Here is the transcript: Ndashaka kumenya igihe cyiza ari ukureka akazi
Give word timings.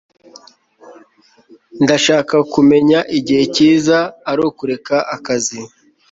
Ndashaka 1.83 2.35
kumenya 2.53 2.99
igihe 3.17 3.43
cyiza 3.55 3.97
ari 4.29 4.41
ukureka 4.49 4.97
akazi 5.15 5.59